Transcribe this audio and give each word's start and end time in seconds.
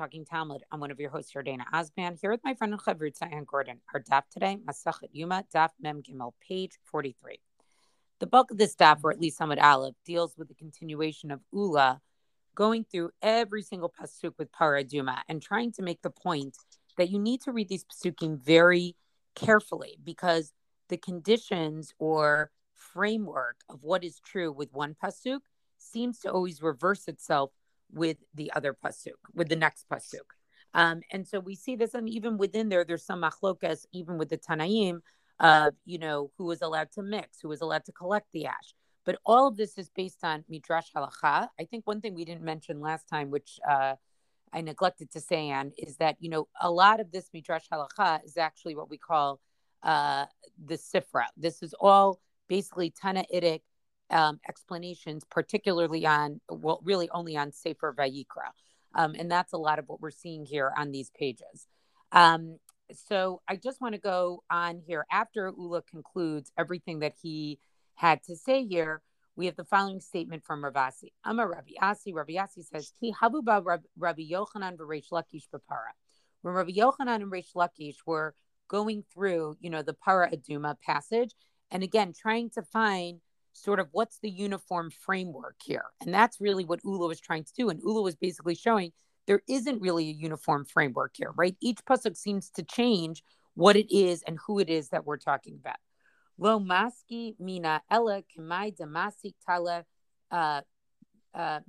Talking 0.00 0.24
Talmud. 0.24 0.62
I'm 0.72 0.80
one 0.80 0.90
of 0.90 0.98
your 0.98 1.10
hosts, 1.10 1.30
here, 1.30 1.42
Dana 1.42 1.66
Osman, 1.74 2.16
here 2.18 2.30
with 2.30 2.40
my 2.42 2.54
friend 2.54 2.72
Chavrit 2.72 3.18
Sayan 3.18 3.44
Gordon. 3.44 3.82
Our 3.92 4.00
daf 4.00 4.22
today, 4.32 4.56
Masachet 4.66 5.10
Yuma, 5.12 5.44
daf 5.54 5.68
Mem 5.78 6.02
Gimel, 6.02 6.32
page 6.40 6.78
43. 6.84 7.38
The 8.18 8.26
bulk 8.26 8.50
of 8.50 8.56
this 8.56 8.74
daf, 8.74 9.00
or 9.02 9.10
at 9.10 9.20
least 9.20 9.38
Samad 9.38 9.62
Aleph, 9.62 9.94
deals 10.06 10.38
with 10.38 10.48
the 10.48 10.54
continuation 10.54 11.30
of 11.30 11.40
Ula, 11.52 12.00
going 12.54 12.86
through 12.90 13.10
every 13.20 13.60
single 13.60 13.92
pasuk 13.92 14.32
with 14.38 14.50
Paraduma 14.52 15.18
and 15.28 15.42
trying 15.42 15.70
to 15.72 15.82
make 15.82 16.00
the 16.00 16.08
point 16.08 16.56
that 16.96 17.10
you 17.10 17.18
need 17.18 17.42
to 17.42 17.52
read 17.52 17.68
these 17.68 17.84
pasukim 17.84 18.42
very 18.42 18.96
carefully 19.34 19.98
because 20.02 20.54
the 20.88 20.96
conditions 20.96 21.92
or 21.98 22.50
framework 22.72 23.56
of 23.68 23.82
what 23.82 24.02
is 24.02 24.18
true 24.24 24.50
with 24.50 24.72
one 24.72 24.96
pasuk 25.04 25.40
seems 25.76 26.20
to 26.20 26.32
always 26.32 26.62
reverse 26.62 27.06
itself 27.06 27.50
with 27.92 28.18
the 28.34 28.52
other 28.54 28.74
pasuk, 28.74 29.18
with 29.34 29.48
the 29.48 29.56
next 29.56 29.86
pasuk. 29.88 30.28
Um, 30.74 31.00
and 31.10 31.26
so 31.26 31.40
we 31.40 31.54
see 31.56 31.76
this, 31.76 31.94
and 31.94 32.08
even 32.08 32.38
within 32.38 32.68
there, 32.68 32.84
there's 32.84 33.04
some 33.04 33.22
machlokas, 33.22 33.86
even 33.92 34.18
with 34.18 34.28
the 34.28 34.38
Tanaim, 34.38 35.00
of 35.40 35.74
you 35.86 35.98
know 35.98 36.30
who 36.36 36.44
was 36.44 36.62
allowed 36.62 36.92
to 36.92 37.02
mix, 37.02 37.40
who 37.40 37.48
was 37.48 37.62
allowed 37.62 37.84
to 37.86 37.92
collect 37.92 38.26
the 38.32 38.46
ash. 38.46 38.74
But 39.04 39.18
all 39.24 39.48
of 39.48 39.56
this 39.56 39.78
is 39.78 39.88
based 39.88 40.22
on 40.22 40.44
midrash 40.48 40.88
halacha. 40.94 41.48
I 41.58 41.64
think 41.64 41.86
one 41.86 42.00
thing 42.00 42.14
we 42.14 42.26
didn't 42.26 42.44
mention 42.44 42.80
last 42.80 43.08
time, 43.08 43.30
which 43.30 43.58
uh, 43.68 43.94
I 44.52 44.60
neglected 44.60 45.10
to 45.12 45.20
say, 45.20 45.48
Anne, 45.48 45.72
is 45.78 45.96
that 45.96 46.16
you 46.20 46.28
know 46.28 46.46
a 46.60 46.70
lot 46.70 47.00
of 47.00 47.10
this 47.10 47.30
midrash 47.32 47.64
halacha 47.72 48.24
is 48.24 48.36
actually 48.36 48.76
what 48.76 48.90
we 48.90 48.98
call 48.98 49.40
uh, 49.82 50.26
the 50.64 50.76
sifra. 50.76 51.24
This 51.36 51.62
is 51.62 51.74
all 51.80 52.20
basically 52.48 52.90
Tanaitic 52.90 53.62
um, 54.10 54.40
explanations, 54.48 55.24
particularly 55.30 56.06
on, 56.06 56.40
well, 56.48 56.80
really 56.82 57.08
only 57.10 57.36
on 57.36 57.52
Sefer 57.52 57.94
Vayikra. 57.96 58.50
Um, 58.94 59.14
and 59.18 59.30
that's 59.30 59.52
a 59.52 59.58
lot 59.58 59.78
of 59.78 59.88
what 59.88 60.00
we're 60.00 60.10
seeing 60.10 60.44
here 60.44 60.72
on 60.76 60.90
these 60.90 61.10
pages. 61.10 61.66
Um, 62.12 62.58
so 62.92 63.40
I 63.48 63.56
just 63.56 63.80
want 63.80 63.94
to 63.94 64.00
go 64.00 64.42
on 64.50 64.82
here 64.84 65.06
after 65.12 65.52
Ula 65.56 65.82
concludes 65.82 66.50
everything 66.58 67.00
that 67.00 67.14
he 67.22 67.60
had 67.94 68.22
to 68.24 68.36
say 68.36 68.66
here. 68.66 69.02
We 69.36 69.46
have 69.46 69.56
the 69.56 69.64
following 69.64 70.00
statement 70.00 70.44
from 70.44 70.62
Ravasi. 70.62 71.12
Amar 71.24 71.48
Rabbi 71.48 71.72
Asi. 71.80 72.12
Rabbi 72.12 72.36
Asi 72.36 72.62
says, 72.62 72.92
Ki 72.98 73.14
habuba 73.20 73.80
Rabbi 73.96 74.22
Yochanan 74.22 74.76
v'Reish 74.76 75.10
Lakish 75.12 75.48
b'para. 75.54 75.92
When 76.42 76.54
Rabbi 76.54 76.72
Yochanan 76.72 77.16
and 77.16 77.32
Reish 77.32 77.52
Lakish 77.54 77.96
were 78.06 78.34
going 78.68 79.04
through, 79.12 79.56
you 79.60 79.70
know, 79.70 79.82
the 79.82 79.94
Para 79.94 80.30
Aduma 80.30 80.78
passage, 80.80 81.34
and 81.70 81.82
again, 81.82 82.12
trying 82.12 82.50
to 82.50 82.62
find 82.62 83.20
sort 83.52 83.80
of 83.80 83.88
what's 83.92 84.18
the 84.18 84.30
uniform 84.30 84.90
framework 84.90 85.56
here. 85.62 85.84
And 86.00 86.14
that's 86.14 86.40
really 86.40 86.64
what 86.64 86.80
Ula 86.84 87.08
was 87.08 87.20
trying 87.20 87.44
to 87.44 87.52
do. 87.56 87.68
And 87.68 87.80
Ula 87.82 88.02
was 88.02 88.16
basically 88.16 88.54
showing 88.54 88.92
there 89.26 89.42
isn't 89.48 89.80
really 89.80 90.08
a 90.08 90.12
uniform 90.12 90.64
framework 90.64 91.12
here, 91.14 91.32
right? 91.36 91.56
Each 91.60 91.78
pasuk 91.84 92.16
seems 92.16 92.50
to 92.50 92.62
change 92.62 93.22
what 93.54 93.76
it 93.76 93.94
is 93.94 94.22
and 94.22 94.38
who 94.46 94.58
it 94.58 94.70
is 94.70 94.88
that 94.90 95.04
we're 95.04 95.18
talking 95.18 95.58
about. 95.60 95.76
Lo 96.38 96.58
maski 96.58 97.34
mina 97.38 97.82
ella 97.90 98.22
tala 99.46 99.84
uh, 100.30 100.60
uh, 101.34 101.60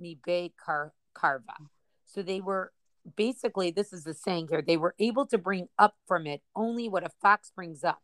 karva. 1.14 1.58
So 2.06 2.22
they 2.22 2.42
were 2.42 2.72
basically, 3.16 3.72
this 3.72 3.92
is 3.92 4.04
the 4.04 4.14
saying 4.14 4.48
here, 4.50 4.62
they 4.62 4.78
were 4.78 4.96
able 5.00 5.26
to 5.28 5.38
bring 5.38 5.68
up 5.78 5.96
from 6.08 6.28
it 6.28 6.42
only 6.56 6.88
what 6.88 7.06
a 7.06 7.10
fox 7.22 7.52
brings 7.54 7.84
up 7.84 8.02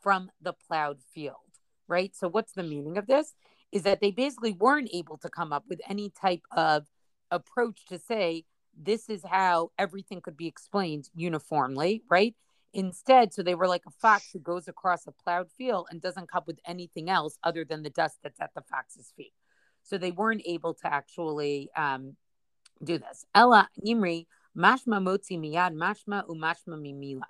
from 0.00 0.30
the 0.42 0.52
plowed 0.52 0.98
field 1.14 1.43
right? 1.88 2.14
So, 2.14 2.28
what's 2.28 2.52
the 2.52 2.62
meaning 2.62 2.98
of 2.98 3.06
this? 3.06 3.34
Is 3.72 3.82
that 3.82 4.00
they 4.00 4.10
basically 4.10 4.52
weren't 4.52 4.90
able 4.92 5.18
to 5.18 5.28
come 5.28 5.52
up 5.52 5.64
with 5.68 5.80
any 5.88 6.10
type 6.10 6.42
of 6.52 6.86
approach 7.30 7.86
to 7.86 7.98
say, 7.98 8.44
this 8.76 9.08
is 9.08 9.22
how 9.24 9.70
everything 9.78 10.20
could 10.20 10.36
be 10.36 10.46
explained 10.46 11.08
uniformly, 11.14 12.02
right? 12.08 12.34
Instead, 12.72 13.32
so 13.32 13.42
they 13.42 13.54
were 13.54 13.68
like 13.68 13.82
a 13.86 13.90
fox 13.90 14.30
who 14.32 14.40
goes 14.40 14.66
across 14.66 15.06
a 15.06 15.12
plowed 15.12 15.50
field 15.56 15.86
and 15.90 16.00
doesn't 16.00 16.30
come 16.30 16.42
with 16.46 16.58
anything 16.66 17.08
else 17.08 17.38
other 17.44 17.64
than 17.64 17.82
the 17.82 17.90
dust 17.90 18.18
that's 18.22 18.40
at 18.40 18.50
the 18.54 18.62
fox's 18.62 19.12
feet. 19.16 19.32
So 19.84 19.96
they 19.96 20.10
weren't 20.10 20.42
able 20.44 20.74
to 20.74 20.92
actually 20.92 21.70
um, 21.76 22.16
do 22.82 22.98
this. 22.98 23.24
Ella 23.34 23.68
Imri, 23.86 24.26
mashma 24.56 25.00
motzi 25.00 25.38
miyad, 25.38 25.74
mashma 25.74 26.26
umashma 26.26 26.76
mimila, 26.80 27.22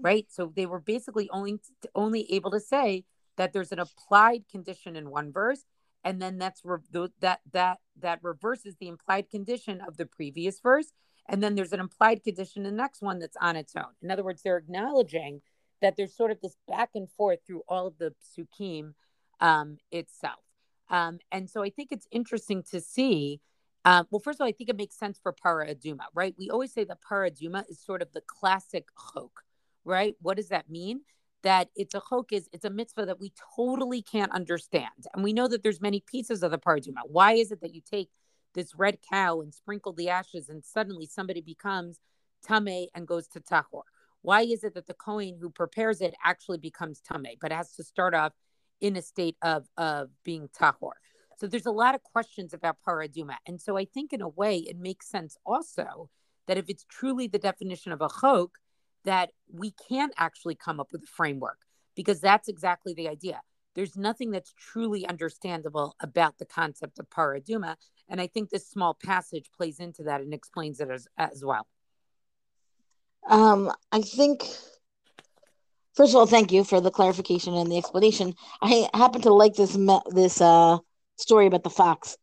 right? 0.00 0.26
So 0.30 0.52
they 0.54 0.66
were 0.66 0.80
basically 0.80 1.28
only 1.30 1.60
only 1.94 2.32
able 2.32 2.52
to 2.52 2.60
say 2.60 3.04
that 3.36 3.52
there's 3.52 3.72
an 3.72 3.78
applied 3.78 4.48
condition 4.50 4.96
in 4.96 5.10
one 5.10 5.32
verse 5.32 5.64
and 6.04 6.20
then 6.20 6.38
that's 6.38 6.60
re- 6.64 7.08
that 7.20 7.40
that 7.52 7.78
that 8.00 8.18
reverses 8.22 8.76
the 8.76 8.88
implied 8.88 9.30
condition 9.30 9.80
of 9.80 9.96
the 9.96 10.06
previous 10.06 10.60
verse 10.60 10.92
and 11.28 11.42
then 11.42 11.54
there's 11.54 11.72
an 11.72 11.80
implied 11.80 12.22
condition 12.22 12.64
in 12.64 12.70
the 12.70 12.82
next 12.82 13.00
one 13.00 13.18
that's 13.18 13.36
on 13.40 13.56
its 13.56 13.74
own 13.76 13.92
in 14.02 14.10
other 14.10 14.24
words 14.24 14.42
they're 14.42 14.58
acknowledging 14.58 15.40
that 15.80 15.96
there's 15.96 16.16
sort 16.16 16.30
of 16.30 16.40
this 16.40 16.56
back 16.68 16.90
and 16.94 17.10
forth 17.10 17.40
through 17.46 17.62
all 17.68 17.86
of 17.86 17.98
the 17.98 18.14
psukim 18.22 18.94
um, 19.40 19.78
itself 19.90 20.40
um, 20.90 21.18
and 21.32 21.48
so 21.50 21.62
i 21.62 21.70
think 21.70 21.88
it's 21.90 22.08
interesting 22.10 22.62
to 22.62 22.80
see 22.80 23.40
uh, 23.86 24.04
well, 24.10 24.18
first 24.18 24.38
of 24.38 24.40
all, 24.40 24.48
I 24.48 24.52
think 24.52 24.70
it 24.70 24.76
makes 24.76 24.96
sense 24.96 25.18
for 25.22 25.30
para 25.32 25.74
aduma, 25.74 26.04
right? 26.14 26.34
We 26.38 26.48
always 26.48 26.72
say 26.72 26.84
that 26.84 27.02
para 27.02 27.30
aduma 27.30 27.68
is 27.68 27.78
sort 27.78 28.00
of 28.00 28.12
the 28.12 28.22
classic 28.22 28.86
chok, 29.12 29.42
right? 29.84 30.16
What 30.22 30.38
does 30.38 30.48
that 30.48 30.70
mean? 30.70 31.02
That 31.44 31.68
it's 31.76 31.94
a 31.94 32.02
chok 32.08 32.32
is 32.32 32.48
it's 32.52 32.64
a 32.64 32.70
mitzvah 32.70 33.06
that 33.06 33.20
we 33.20 33.32
totally 33.54 34.02
can't 34.02 34.32
understand. 34.32 35.06
And 35.14 35.22
we 35.22 35.32
know 35.32 35.46
that 35.46 35.62
there's 35.62 35.80
many 35.80 36.00
pieces 36.00 36.42
of 36.42 36.50
the 36.50 36.58
paraduma. 36.58 37.02
Why 37.06 37.34
is 37.34 37.52
it 37.52 37.60
that 37.60 37.74
you 37.74 37.80
take 37.80 38.10
this 38.54 38.74
red 38.74 38.98
cow 39.08 39.40
and 39.40 39.54
sprinkle 39.54 39.92
the 39.92 40.08
ashes 40.08 40.48
and 40.48 40.64
suddenly 40.64 41.06
somebody 41.06 41.40
becomes 41.40 42.00
tame 42.46 42.88
and 42.94 43.06
goes 43.06 43.28
to 43.28 43.40
tahor? 43.40 43.82
Why 44.22 44.40
is 44.40 44.64
it 44.64 44.74
that 44.74 44.86
the 44.86 44.94
Kohen 44.94 45.36
who 45.40 45.50
prepares 45.50 46.00
it 46.00 46.14
actually 46.24 46.58
becomes 46.58 47.00
tame, 47.00 47.36
but 47.40 47.52
has 47.52 47.74
to 47.76 47.84
start 47.84 48.14
off 48.14 48.32
in 48.80 48.96
a 48.96 49.02
state 49.02 49.36
of, 49.42 49.66
of 49.76 50.08
being 50.24 50.48
tahor? 50.48 50.92
So 51.36 51.46
there's 51.46 51.66
a 51.66 51.72
lot 51.72 51.94
of 51.94 52.02
questions 52.02 52.54
about 52.54 52.78
paraduma. 52.86 53.36
And 53.46 53.60
so 53.60 53.76
I 53.76 53.84
think 53.84 54.12
in 54.12 54.22
a 54.22 54.28
way 54.28 54.58
it 54.58 54.78
makes 54.78 55.08
sense 55.08 55.36
also 55.44 56.08
that 56.46 56.56
if 56.56 56.66
it's 56.68 56.86
truly 56.88 57.26
the 57.26 57.38
definition 57.38 57.92
of 57.92 58.00
a 58.00 58.08
chok, 58.08 58.58
that 59.04 59.30
we 59.52 59.72
can't 59.88 60.12
actually 60.16 60.54
come 60.54 60.80
up 60.80 60.88
with 60.92 61.02
a 61.02 61.06
framework 61.06 61.58
because 61.94 62.20
that's 62.20 62.48
exactly 62.48 62.94
the 62.94 63.08
idea. 63.08 63.40
There's 63.74 63.96
nothing 63.96 64.30
that's 64.30 64.52
truly 64.52 65.06
understandable 65.06 65.96
about 66.00 66.38
the 66.38 66.44
concept 66.44 66.98
of 66.98 67.10
paraduma. 67.10 67.76
And 68.08 68.20
I 68.20 68.26
think 68.26 68.50
this 68.50 68.68
small 68.68 68.94
passage 68.94 69.50
plays 69.56 69.80
into 69.80 70.04
that 70.04 70.20
and 70.20 70.32
explains 70.32 70.80
it 70.80 70.90
as, 70.90 71.08
as 71.18 71.44
well. 71.44 71.66
Um, 73.28 73.72
I 73.90 74.02
think, 74.02 74.42
first 75.94 76.12
of 76.12 76.16
all, 76.16 76.26
thank 76.26 76.52
you 76.52 76.62
for 76.62 76.80
the 76.80 76.90
clarification 76.90 77.54
and 77.54 77.70
the 77.70 77.78
explanation. 77.78 78.34
I 78.60 78.88
happen 78.94 79.22
to 79.22 79.32
like 79.32 79.54
this 79.54 79.76
this 80.10 80.40
uh, 80.40 80.78
story 81.16 81.46
about 81.46 81.64
the 81.64 81.70
fox 81.70 82.16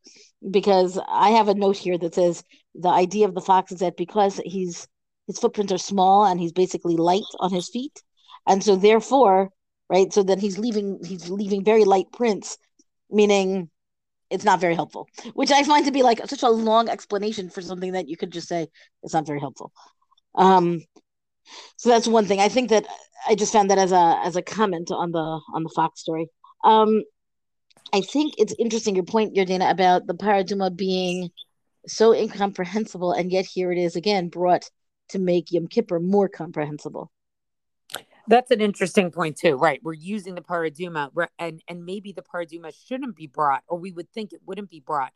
because 0.49 0.99
I 1.07 1.31
have 1.31 1.47
a 1.47 1.55
note 1.55 1.77
here 1.77 1.97
that 1.97 2.15
says 2.15 2.43
the 2.75 2.89
idea 2.89 3.27
of 3.27 3.33
the 3.33 3.41
fox 3.41 3.71
is 3.71 3.79
that 3.79 3.97
because 3.97 4.39
he's 4.45 4.87
his 5.27 5.39
footprints 5.39 5.71
are 5.73 5.77
small 5.77 6.25
and 6.25 6.39
he's 6.39 6.51
basically 6.53 6.95
light 6.97 7.23
on 7.39 7.51
his 7.53 7.69
feet. 7.69 8.01
And 8.47 8.63
so 8.63 8.75
therefore 8.75 9.51
right 9.91 10.11
so 10.13 10.23
then 10.23 10.39
he's 10.39 10.57
leaving 10.57 10.99
he's 11.05 11.29
leaving 11.29 11.63
very 11.63 11.83
light 11.83 12.07
prints 12.13 12.57
meaning 13.11 13.69
it's 14.29 14.45
not 14.45 14.61
very 14.61 14.73
helpful 14.73 15.07
which 15.33 15.51
i 15.51 15.63
find 15.63 15.85
to 15.85 15.91
be 15.91 16.01
like 16.01 16.25
such 16.27 16.43
a 16.43 16.49
long 16.49 16.87
explanation 16.89 17.49
for 17.49 17.61
something 17.61 17.91
that 17.91 18.07
you 18.07 18.17
could 18.17 18.31
just 18.31 18.47
say 18.47 18.67
it's 19.03 19.13
not 19.13 19.27
very 19.27 19.39
helpful. 19.39 19.71
Um 20.35 20.81
so 21.75 21.89
that's 21.89 22.07
one 22.07 22.25
thing. 22.25 22.39
I 22.39 22.49
think 22.49 22.69
that 22.69 22.85
i 23.27 23.35
just 23.35 23.53
found 23.53 23.69
that 23.69 23.77
as 23.77 23.91
a 23.91 24.19
as 24.23 24.35
a 24.35 24.41
comment 24.41 24.89
on 24.91 25.11
the 25.11 25.27
on 25.55 25.63
the 25.63 25.73
fox 25.75 26.01
story. 26.01 26.27
Um 26.63 27.03
i 27.93 28.01
think 28.01 28.35
it's 28.37 28.55
interesting 28.57 28.95
your 28.95 29.03
point 29.03 29.35
Dana, 29.35 29.69
about 29.69 30.07
the 30.07 30.13
paraduma 30.13 30.75
being 30.75 31.29
so 31.87 32.13
incomprehensible 32.13 33.11
and 33.11 33.31
yet 33.31 33.45
here 33.45 33.71
it 33.71 33.77
is 33.77 33.95
again 33.95 34.29
brought 34.29 34.69
to 35.11 35.19
make 35.19 35.51
Yom 35.51 35.67
Kippur 35.67 35.99
more 35.99 36.27
comprehensible. 36.27 37.11
That's 38.27 38.51
an 38.51 38.61
interesting 38.61 39.11
point 39.11 39.37
too, 39.37 39.55
right? 39.55 39.79
We're 39.83 39.93
using 39.93 40.35
the 40.35 40.41
paraduma, 40.41 41.09
and 41.39 41.61
and 41.67 41.85
maybe 41.85 42.11
the 42.11 42.21
paraduma 42.21 42.73
shouldn't 42.87 43.15
be 43.15 43.27
brought, 43.27 43.63
or 43.67 43.79
we 43.79 43.91
would 43.91 44.09
think 44.11 44.31
it 44.31 44.41
wouldn't 44.45 44.69
be 44.69 44.79
brought 44.79 45.11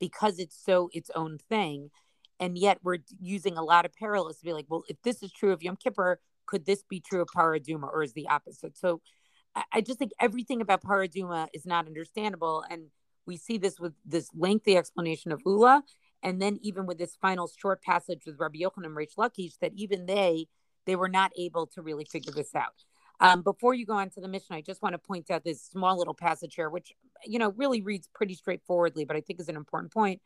because 0.00 0.38
it's 0.38 0.56
so 0.64 0.90
its 0.92 1.10
own 1.14 1.38
thing, 1.48 1.90
and 2.38 2.58
yet 2.58 2.78
we're 2.82 2.98
using 3.20 3.56
a 3.56 3.62
lot 3.62 3.84
of 3.84 3.92
parallels 3.94 4.38
to 4.38 4.44
be 4.44 4.52
like, 4.52 4.66
well, 4.68 4.84
if 4.88 5.00
this 5.02 5.22
is 5.22 5.32
true 5.32 5.52
of 5.52 5.62
Yom 5.62 5.76
Kippur, 5.76 6.20
could 6.46 6.66
this 6.66 6.82
be 6.88 7.00
true 7.00 7.22
of 7.22 7.28
paraduma, 7.34 7.84
or 7.92 8.02
is 8.02 8.12
the 8.12 8.28
opposite? 8.28 8.76
So, 8.76 9.00
I, 9.54 9.62
I 9.74 9.80
just 9.80 9.98
think 9.98 10.12
everything 10.20 10.60
about 10.60 10.82
paraduma 10.82 11.48
is 11.54 11.64
not 11.64 11.86
understandable, 11.86 12.64
and 12.68 12.88
we 13.24 13.36
see 13.36 13.58
this 13.58 13.78
with 13.78 13.94
this 14.04 14.28
lengthy 14.34 14.76
explanation 14.76 15.32
of 15.32 15.40
Ula, 15.46 15.84
and 16.22 16.40
then 16.42 16.58
even 16.62 16.86
with 16.86 16.98
this 16.98 17.16
final 17.20 17.48
short 17.48 17.82
passage 17.82 18.22
with 18.26 18.38
Rabbi 18.38 18.58
Yochanan 18.60 18.86
and 18.86 18.96
Reish 18.96 19.16
Lakish, 19.18 19.58
that 19.60 19.72
even 19.74 20.06
they 20.06 20.48
they 20.86 20.96
were 20.96 21.08
not 21.08 21.32
able 21.38 21.66
to 21.68 21.82
really 21.82 22.04
figure 22.04 22.32
this 22.32 22.54
out. 22.54 22.84
Um, 23.20 23.42
before 23.42 23.74
you 23.74 23.86
go 23.86 23.94
on 23.94 24.10
to 24.10 24.20
the 24.20 24.28
mission, 24.28 24.54
I 24.56 24.62
just 24.62 24.82
want 24.82 24.94
to 24.94 24.98
point 24.98 25.30
out 25.30 25.44
this 25.44 25.62
small 25.62 25.98
little 25.98 26.14
passage 26.14 26.54
here, 26.54 26.70
which 26.70 26.92
you 27.26 27.38
know 27.38 27.52
really 27.56 27.82
reads 27.82 28.08
pretty 28.14 28.34
straightforwardly, 28.34 29.04
but 29.04 29.16
I 29.16 29.20
think 29.20 29.40
is 29.40 29.48
an 29.48 29.56
important 29.56 29.92
point. 29.92 30.20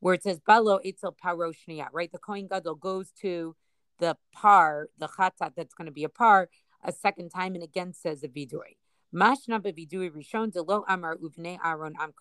where 0.00 0.14
it 0.14 0.22
says 0.22 0.40
Balo 0.40 0.78
Eitzel 0.84 1.14
Paroshnia, 1.16 1.88
right? 1.92 2.12
The 2.12 2.18
Kohen 2.18 2.46
Gadol 2.48 2.76
goes 2.76 3.10
to 3.22 3.56
the 4.00 4.16
par, 4.34 4.88
the 4.98 5.08
chatat 5.08 5.52
that's 5.56 5.74
going 5.74 5.86
to 5.86 5.92
be 5.92 6.04
a 6.04 6.08
par, 6.08 6.48
a 6.82 6.92
second 6.92 7.30
time 7.30 7.54
and 7.54 7.64
again 7.64 7.92
says 7.94 8.22
a 8.22 8.28
vidui. 8.28 8.76
Mashna 9.14 9.60
bevidui 9.60 10.10
rishon 10.10 10.52
delo 10.52 10.84
amar 10.88 11.16
uvnei 11.16 11.58
aron 11.64 11.94
am 12.00 12.12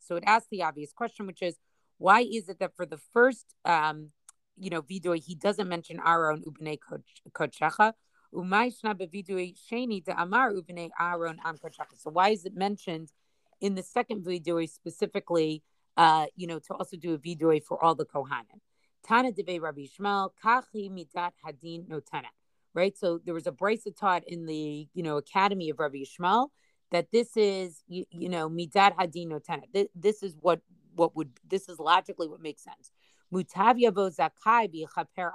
So 0.00 0.16
it 0.16 0.24
asks 0.26 0.48
the 0.50 0.62
obvious 0.62 0.92
question, 0.92 1.26
which 1.26 1.42
is, 1.42 1.56
why 1.98 2.20
is 2.20 2.48
it 2.48 2.58
that 2.60 2.74
for 2.74 2.86
the 2.86 2.98
first, 3.12 3.54
um, 3.64 4.10
you 4.56 4.70
know, 4.70 4.82
vidui 4.82 5.22
he 5.22 5.34
doesn't 5.34 5.68
mention 5.68 6.00
Aaron 6.04 6.42
ubnei 6.42 6.78
kodshacha, 7.32 7.92
umayshna 8.34 8.94
bevidui 8.94 9.54
sheni 9.70 10.04
de 10.04 10.20
amar 10.20 10.52
ubnei 10.52 10.90
Aaron 10.98 11.38
am 11.44 11.56
kodshacha. 11.56 11.96
So 11.96 12.10
why 12.10 12.30
is 12.30 12.44
it 12.44 12.56
mentioned 12.56 13.12
in 13.60 13.74
the 13.74 13.82
second 13.82 14.24
vidui 14.24 14.68
specifically? 14.68 15.62
Uh, 15.96 16.26
you 16.36 16.46
know, 16.46 16.60
to 16.60 16.74
also 16.74 16.96
do 16.96 17.14
a 17.14 17.18
vidui 17.18 17.60
for 17.60 17.82
all 17.82 17.96
the 17.96 18.06
kohanim. 18.06 18.60
Tana 19.04 19.32
debe 19.32 19.60
Rabbi 19.60 19.80
Yishmael 19.80 20.30
kachi 20.44 20.88
midat 20.88 21.32
hadin 21.44 21.88
notana 21.88 22.30
right? 22.74 22.96
So 22.96 23.18
there 23.24 23.34
was 23.34 23.46
a 23.46 23.52
brisa 23.52 23.96
taught 23.96 24.22
in 24.26 24.46
the 24.46 24.88
you 24.94 25.02
know 25.02 25.16
academy 25.16 25.70
of 25.70 25.78
Rabbi 25.78 25.98
Yishmael 25.98 26.48
that 26.90 27.10
this 27.10 27.36
is 27.36 27.82
you, 27.88 28.04
you 28.10 28.28
know 28.28 28.48
midat 28.48 28.94
hadin 28.96 29.28
notana. 29.28 29.62
This, 29.72 29.88
this 29.94 30.22
is 30.22 30.36
what 30.40 30.60
what 30.98 31.16
would 31.16 31.30
this 31.48 31.68
is 31.68 31.78
logically 31.78 32.28
what 32.28 32.42
makes 32.42 32.62
sense. 32.62 32.90
Mutavia 33.32 33.92
zakai 33.92 34.68
bichaper 34.68 35.32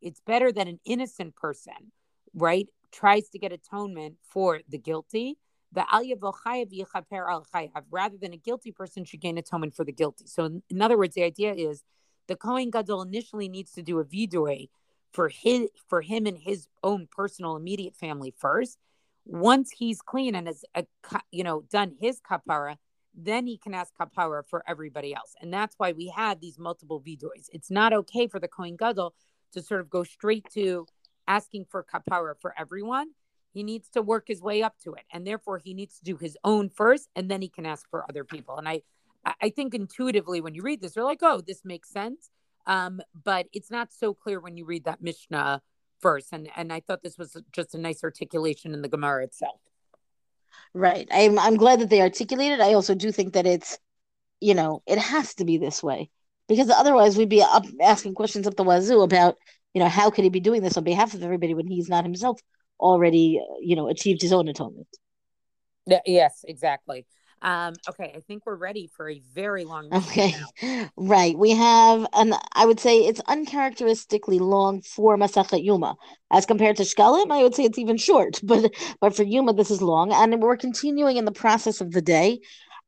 It's 0.00 0.20
better 0.20 0.52
that 0.52 0.66
an 0.66 0.80
innocent 0.84 1.36
person, 1.36 1.92
right, 2.34 2.68
tries 2.90 3.28
to 3.30 3.38
get 3.38 3.52
atonement 3.52 4.16
for 4.22 4.60
the 4.68 4.78
guilty. 4.78 5.38
The 5.72 5.86
rather 7.90 8.16
than 8.16 8.32
a 8.32 8.36
guilty 8.36 8.72
person 8.72 9.04
should 9.04 9.20
gain 9.20 9.38
atonement 9.38 9.74
for 9.74 9.84
the 9.84 9.92
guilty. 9.92 10.26
So, 10.26 10.44
in, 10.46 10.62
in 10.68 10.82
other 10.82 10.98
words, 10.98 11.14
the 11.14 11.22
idea 11.22 11.52
is 11.52 11.84
the 12.26 12.34
Kohen 12.34 12.70
Gadol 12.70 13.02
initially 13.02 13.48
needs 13.48 13.72
to 13.72 13.82
do 13.82 14.00
a 14.00 14.04
vidui 14.04 14.68
for 15.12 15.28
his 15.28 15.68
for 15.88 16.00
him 16.00 16.26
and 16.26 16.38
his 16.38 16.66
own 16.82 17.08
personal 17.10 17.56
immediate 17.56 17.94
family 17.94 18.34
first. 18.36 18.78
Once 19.24 19.70
he's 19.70 20.00
clean 20.00 20.34
and 20.34 20.46
has 20.46 20.64
uh, 20.74 20.82
a, 21.12 21.20
you 21.30 21.44
know 21.44 21.62
done 21.70 21.92
his 22.00 22.20
kapara, 22.20 22.76
then 23.14 23.46
he 23.46 23.58
can 23.58 23.74
ask 23.74 23.92
kapara 24.00 24.42
for 24.48 24.62
everybody 24.66 25.14
else. 25.14 25.34
And 25.40 25.52
that's 25.52 25.74
why 25.78 25.92
we 25.92 26.08
have 26.16 26.40
these 26.40 26.58
multiple 26.58 27.00
vidois. 27.00 27.48
It's 27.52 27.70
not 27.70 27.92
okay 27.92 28.26
for 28.26 28.38
the 28.38 28.48
Kohen 28.48 28.76
Gadol 28.76 29.14
to 29.52 29.62
sort 29.62 29.80
of 29.80 29.90
go 29.90 30.04
straight 30.04 30.46
to 30.54 30.86
asking 31.26 31.66
for 31.70 31.84
kapara 31.84 32.34
for 32.40 32.54
everyone. 32.58 33.08
He 33.52 33.62
needs 33.62 33.88
to 33.90 34.02
work 34.02 34.28
his 34.28 34.40
way 34.40 34.62
up 34.62 34.74
to 34.84 34.94
it, 34.94 35.02
and 35.12 35.26
therefore 35.26 35.58
he 35.58 35.74
needs 35.74 35.98
to 35.98 36.04
do 36.04 36.16
his 36.16 36.38
own 36.44 36.68
first, 36.68 37.08
and 37.16 37.28
then 37.28 37.42
he 37.42 37.48
can 37.48 37.66
ask 37.66 37.88
for 37.90 38.04
other 38.08 38.22
people. 38.22 38.56
And 38.56 38.68
I, 38.68 38.82
I 39.40 39.50
think 39.50 39.74
intuitively 39.74 40.40
when 40.40 40.54
you 40.54 40.62
read 40.62 40.80
this, 40.80 40.94
you're 40.94 41.04
like, 41.04 41.18
oh, 41.22 41.40
this 41.44 41.64
makes 41.64 41.90
sense. 41.90 42.30
Um, 42.66 43.00
but 43.24 43.48
it's 43.52 43.70
not 43.70 43.92
so 43.92 44.14
clear 44.14 44.38
when 44.38 44.56
you 44.56 44.64
read 44.64 44.84
that 44.84 45.02
Mishnah 45.02 45.62
first. 45.98 46.28
And 46.32 46.48
and 46.54 46.72
I 46.72 46.80
thought 46.80 47.02
this 47.02 47.18
was 47.18 47.36
just 47.52 47.74
a 47.74 47.78
nice 47.78 48.04
articulation 48.04 48.72
in 48.72 48.82
the 48.82 48.88
Gemara 48.88 49.24
itself. 49.24 49.60
Right. 50.74 51.08
I'm 51.10 51.38
I'm 51.38 51.56
glad 51.56 51.80
that 51.80 51.90
they 51.90 52.00
articulated. 52.00 52.60
I 52.60 52.74
also 52.74 52.94
do 52.94 53.10
think 53.12 53.34
that 53.34 53.46
it's, 53.46 53.78
you 54.40 54.54
know, 54.54 54.82
it 54.86 54.98
has 54.98 55.34
to 55.34 55.44
be 55.44 55.58
this 55.58 55.82
way 55.82 56.10
because 56.48 56.70
otherwise 56.70 57.16
we'd 57.16 57.28
be 57.28 57.42
up 57.42 57.64
asking 57.80 58.14
questions 58.14 58.46
up 58.46 58.56
the 58.56 58.64
wazoo 58.64 59.02
about, 59.02 59.36
you 59.74 59.80
know, 59.80 59.88
how 59.88 60.10
could 60.10 60.24
he 60.24 60.30
be 60.30 60.40
doing 60.40 60.62
this 60.62 60.76
on 60.76 60.84
behalf 60.84 61.14
of 61.14 61.22
everybody 61.22 61.54
when 61.54 61.66
he's 61.66 61.88
not 61.88 62.04
himself 62.04 62.40
already, 62.80 63.40
uh, 63.40 63.54
you 63.60 63.76
know, 63.76 63.88
achieved 63.88 64.22
his 64.22 64.32
own 64.32 64.48
atonement. 64.48 64.88
Yes, 66.06 66.44
exactly. 66.46 67.06
Um, 67.42 67.74
okay, 67.88 68.12
I 68.14 68.20
think 68.20 68.44
we're 68.44 68.56
ready 68.56 68.90
for 68.94 69.08
a 69.08 69.22
very 69.32 69.64
long. 69.64 69.88
Okay, 69.92 70.34
right. 70.96 71.38
We 71.38 71.52
have 71.52 72.06
an. 72.12 72.34
I 72.52 72.66
would 72.66 72.78
say 72.78 72.98
it's 72.98 73.20
uncharacteristically 73.20 74.38
long 74.38 74.82
for 74.82 75.16
Masachet 75.16 75.64
Yuma, 75.64 75.96
as 76.30 76.44
compared 76.44 76.76
to 76.76 76.82
Shkalim. 76.82 77.30
I 77.30 77.42
would 77.42 77.54
say 77.54 77.64
it's 77.64 77.78
even 77.78 77.96
short, 77.96 78.40
but 78.44 78.74
but 79.00 79.16
for 79.16 79.22
Yuma 79.22 79.54
this 79.54 79.70
is 79.70 79.80
long, 79.80 80.12
and 80.12 80.42
we're 80.42 80.56
continuing 80.56 81.16
in 81.16 81.24
the 81.24 81.32
process 81.32 81.80
of 81.80 81.92
the 81.92 82.02
day, 82.02 82.40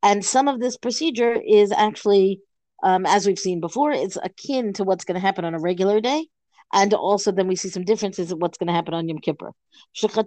and 0.02 0.24
some 0.24 0.48
of 0.48 0.60
this 0.60 0.76
procedure 0.76 1.32
is 1.32 1.72
actually, 1.72 2.40
um, 2.82 3.06
as 3.06 3.26
we've 3.26 3.38
seen 3.38 3.60
before, 3.60 3.92
it's 3.92 4.18
akin 4.22 4.74
to 4.74 4.84
what's 4.84 5.04
going 5.04 5.14
to 5.14 5.20
happen 5.20 5.46
on 5.46 5.54
a 5.54 5.60
regular 5.60 6.00
day. 6.00 6.26
And 6.74 6.94
also, 6.94 7.32
then 7.32 7.48
we 7.48 7.56
see 7.56 7.68
some 7.68 7.84
differences 7.84 8.32
of 8.32 8.38
what's 8.38 8.56
going 8.56 8.68
to 8.68 8.72
happen 8.72 8.94
on 8.94 9.06
Yom 9.06 9.18
Kippur. 9.18 9.52
So 9.92 10.08
the 10.08 10.24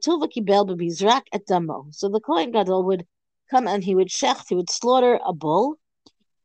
Kohen 2.24 2.52
Gadol 2.52 2.84
would 2.84 3.08
come 3.50 3.68
and 3.68 3.84
he 3.84 3.96
would 3.96 4.10
shecht, 4.10 4.46
he 4.50 4.56
would 4.56 4.70
slaughter 4.70 5.20
a 5.26 5.34
bull, 5.34 5.78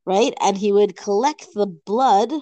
right? 0.05 0.35
And 0.41 0.57
he 0.57 0.73
would 0.73 0.97
collect 0.97 1.47
the 1.55 1.67
blood. 1.67 2.33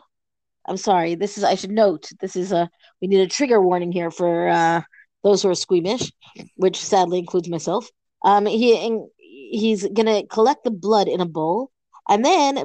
I'm 0.66 0.76
sorry, 0.76 1.14
this 1.14 1.38
is 1.38 1.44
I 1.44 1.54
should 1.54 1.70
note 1.70 2.10
this 2.20 2.36
is 2.36 2.52
a 2.52 2.70
we 3.00 3.08
need 3.08 3.20
a 3.20 3.28
trigger 3.28 3.60
warning 3.60 3.92
here 3.92 4.10
for 4.10 4.48
uh, 4.48 4.82
those 5.24 5.42
who 5.42 5.50
are 5.50 5.54
squeamish, 5.54 6.12
which 6.56 6.76
sadly 6.76 7.18
includes 7.18 7.48
myself. 7.48 7.88
Um, 8.24 8.46
he 8.46 9.00
he's 9.16 9.86
gonna 9.88 10.26
collect 10.26 10.64
the 10.64 10.70
blood 10.70 11.08
in 11.08 11.20
a 11.20 11.26
bowl. 11.26 11.70
And 12.10 12.24
then 12.24 12.56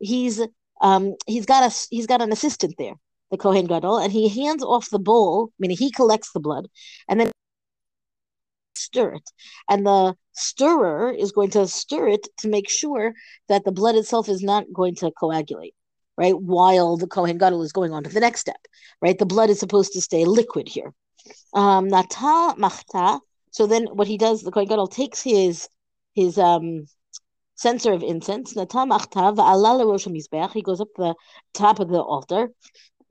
he's 0.00 0.40
um 0.80 1.14
he's 1.26 1.46
got 1.46 1.72
a 1.72 1.86
he's 1.90 2.06
got 2.06 2.22
an 2.22 2.32
assistant 2.32 2.74
there 2.78 2.94
the 3.30 3.36
Kohen 3.38 3.66
Gadol, 3.66 3.98
and 3.98 4.12
he 4.12 4.28
hands 4.28 4.62
off 4.62 4.90
the 4.90 4.98
bowl, 4.98 5.50
meaning 5.58 5.76
he 5.76 5.90
collects 5.90 6.32
the 6.32 6.40
blood, 6.40 6.68
and 7.08 7.20
then 7.20 7.30
stir 8.74 9.14
it. 9.14 9.30
And 9.68 9.86
the 9.86 10.14
stirrer 10.32 11.10
is 11.10 11.32
going 11.32 11.50
to 11.50 11.66
stir 11.66 12.08
it 12.08 12.28
to 12.38 12.48
make 12.48 12.68
sure 12.70 13.12
that 13.48 13.64
the 13.64 13.72
blood 13.72 13.96
itself 13.96 14.28
is 14.28 14.42
not 14.42 14.64
going 14.72 14.94
to 14.96 15.10
coagulate, 15.10 15.74
right? 16.16 16.38
While 16.38 16.96
the 16.96 17.06
Kohen 17.06 17.38
Gadol 17.38 17.62
is 17.62 17.72
going 17.72 17.92
on 17.92 18.04
to 18.04 18.10
the 18.10 18.20
next 18.20 18.40
step, 18.40 18.60
right? 19.02 19.18
The 19.18 19.26
blood 19.26 19.50
is 19.50 19.58
supposed 19.58 19.92
to 19.92 20.00
stay 20.00 20.24
liquid 20.24 20.68
here. 20.68 20.92
Um, 21.54 21.88
machta. 21.88 23.20
So 23.50 23.66
then 23.66 23.86
what 23.86 24.08
he 24.08 24.18
does, 24.18 24.42
the 24.42 24.50
Kohen 24.50 24.68
Gadol 24.68 24.88
takes 24.88 25.22
his 25.22 25.68
his 26.14 26.38
um 26.38 26.86
censer 27.56 27.92
of 27.92 28.02
incense, 28.02 28.54
machta, 28.54 30.52
he 30.52 30.62
goes 30.62 30.80
up 30.80 30.88
the 30.96 31.14
top 31.54 31.80
of 31.80 31.88
the 31.88 32.00
altar, 32.00 32.50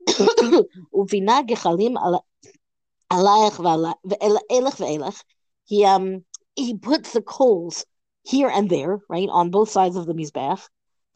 ובינה 0.94 1.42
גחלים 1.42 1.94
עלייך 3.10 3.60
ואילך 3.60 4.80
ואילך. 4.80 5.22
He, 5.70 5.84
um, 5.84 6.24
he 6.56 6.74
puts 6.78 7.12
the 7.12 7.22
coals 7.22 7.84
here 8.22 8.48
and 8.48 8.70
there, 8.70 9.00
right, 9.08 9.28
on 9.30 9.50
both 9.50 9.70
sides 9.70 9.96
of 9.96 10.06
the 10.06 10.14
Mizbeach. 10.14 10.68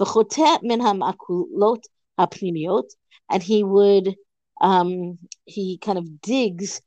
וחוטא 0.03 0.57
מן 0.63 0.81
המעקולות 0.81 1.87
הפנימיות, 2.19 2.87
and 3.33 3.43
he 3.43 3.63
would, 3.63 4.15
um, 4.61 5.19
he 5.45 5.79
kind 5.79 5.99
of 5.99 6.21
digs 6.21 6.81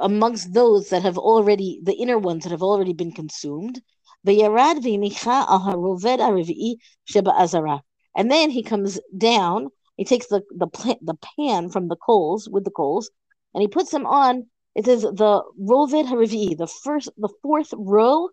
amongst 0.00 0.52
those 0.52 0.88
that 0.90 1.02
have 1.02 1.18
already, 1.18 1.80
the 1.82 1.94
inner 1.94 2.18
ones 2.18 2.44
that 2.44 2.52
have 2.52 2.62
already 2.62 2.92
been 2.92 3.12
consumed. 3.12 3.80
וירד 4.24 4.76
והניחה 4.82 5.44
על 5.48 5.58
הרובד 5.64 6.16
הרביעי 6.20 6.76
שבעזרה. 7.04 7.76
And 8.18 8.30
then 8.30 8.50
he 8.50 8.62
comes 8.62 8.98
down 9.16 9.68
he 9.98 10.04
takes 10.04 10.28
the 10.28 10.42
the 10.52 10.68
the 11.02 11.18
pan 11.36 11.68
from 11.68 11.88
the 11.88 11.96
coals 11.96 12.48
with 12.48 12.64
the 12.64 12.70
coals, 12.70 13.10
and 13.52 13.60
he 13.60 13.68
puts 13.68 13.90
them 13.90 14.06
on. 14.06 14.46
It 14.74 14.84
says 14.84 15.02
the 15.02 15.42
rovid 15.60 16.06
harivi, 16.06 16.56
the 16.56 16.68
first, 16.68 17.10
the 17.18 17.28
fourth 17.42 17.74
row, 17.76 18.28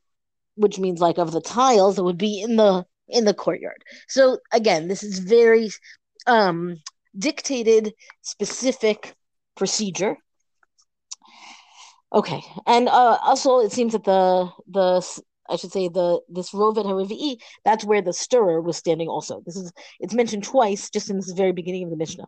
which 0.56 0.78
means 0.78 1.02
like 1.02 1.18
of 1.18 1.32
the 1.32 1.42
tiles 1.42 1.96
that 1.96 2.04
would 2.04 2.20
be 2.20 2.40
in 2.40 2.56
the 2.56 2.86
in 3.10 3.26
the 3.26 3.34
courtyard. 3.34 3.84
So 4.08 4.38
again, 4.54 4.88
this 4.88 5.02
is 5.02 5.20
very 5.20 5.72
um, 6.28 6.78
dictated, 7.18 7.94
specific 8.22 9.16
procedure. 9.58 10.18
Okay, 12.14 12.44
and 12.68 12.88
uh, 12.88 13.18
also 13.24 13.60
it 13.60 13.72
seems 13.72 13.94
that 13.94 14.04
the 14.04 14.50
the 14.68 15.02
I 15.49 15.57
should 15.57 15.73
say 15.73 15.89
the 15.89 16.21
this 16.29 16.53
Rovet 16.53 16.87
Harivi'i, 16.87 17.37
that's 17.65 17.85
where 17.85 18.03
the 18.03 18.13
stirrer 18.13 18.61
was 18.61 18.77
standing 18.77 19.09
also. 19.09 19.43
This 19.45 19.57
is 19.57 19.73
it's 19.99 20.15
mentioned 20.15 20.45
twice 20.45 20.91
just 20.91 21.11
in 21.11 21.17
this 21.17 21.33
very 21.33 21.53
beginning 21.53 21.85
of 21.85 21.91
the 21.91 21.97
Mishnah. 21.97 22.27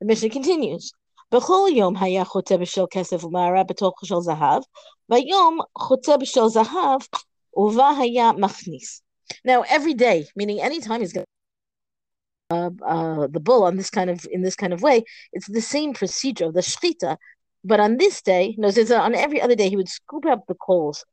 The 0.00 0.06
Mishnah 0.06 0.30
continues. 0.30 0.92
בכל 1.32 1.68
יום 1.72 1.96
היה 1.96 2.24
חוטא 2.24 2.56
בשל 2.56 2.84
כסף 2.90 3.24
ומערה 3.24 3.64
בתוך 3.64 3.94
של 4.04 4.20
זהב, 4.20 4.62
והיום 5.08 5.58
חוטא 5.78 6.16
בשל 6.16 6.48
זהב 6.48 7.00
ובה 7.56 7.90
היה 7.98 8.30
מכניס. 8.32 9.02
Now 9.46 9.62
every 9.62 9.94
day, 9.94 10.26
meaning 10.36 10.60
any 10.60 10.80
time 10.80 11.00
he's 11.00 11.12
going 11.12 11.26
uh, 12.50 12.70
uh, 12.82 13.26
the 13.26 13.40
bull 13.40 13.62
on 13.64 13.76
this 13.76 13.90
kind 13.90 14.08
of 14.08 14.26
in 14.30 14.40
this 14.40 14.56
kind 14.56 14.72
of 14.72 14.80
way, 14.80 15.04
it's 15.34 15.48
the 15.48 15.60
same 15.60 15.92
procedure, 15.92 16.50
the 16.50 16.60
shchita. 16.60 17.16
But 17.64 17.80
on 17.80 17.98
this 17.98 18.22
day, 18.22 18.54
no, 18.56 18.68
on 18.68 19.14
every 19.14 19.40
other 19.42 19.54
day, 19.54 19.68
he 19.68 19.76
would 19.76 19.88
scoop 19.88 20.24
up 20.24 20.44
the 20.46 20.54
coals 20.54 21.04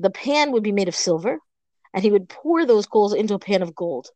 the 0.00 0.10
pan 0.10 0.52
would 0.52 0.62
be 0.62 0.72
made 0.72 0.88
of 0.88 0.94
silver, 0.96 1.38
and 1.92 2.02
he 2.02 2.10
would 2.10 2.28
pour 2.28 2.64
those 2.64 2.86
coals 2.86 3.14
into 3.14 3.34
a 3.34 3.38
pan 3.38 3.62
of 3.62 3.74
gold. 3.74 4.08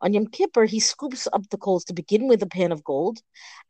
On 0.00 0.12
Yom 0.12 0.26
Kippur, 0.26 0.64
he 0.64 0.80
scoops 0.80 1.26
up 1.32 1.48
the 1.50 1.56
coals 1.56 1.84
to 1.84 1.94
begin 1.94 2.28
with 2.28 2.42
a 2.42 2.46
pan 2.46 2.72
of 2.72 2.84
gold, 2.84 3.18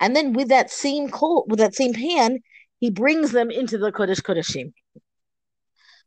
and 0.01 0.15
then 0.15 0.33
with 0.33 0.49
that 0.49 0.71
same 0.71 1.09
coal, 1.09 1.45
with 1.49 1.59
that 1.59 1.75
same 1.75 1.93
pan, 1.93 2.41
he 2.81 2.91
brings 2.91 3.33
them 3.33 3.51
into 3.51 3.79
the 3.79 3.93
Kodesh 3.93 4.23
Kodeshim. 4.23 4.73